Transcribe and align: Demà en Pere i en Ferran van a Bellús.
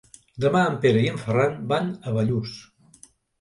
Demà 0.45 0.61
en 0.69 0.77
Pere 0.85 1.03
i 1.03 1.11
en 1.15 1.19
Ferran 1.25 1.59
van 1.73 1.93
a 1.93 2.15
Bellús. 2.17 2.57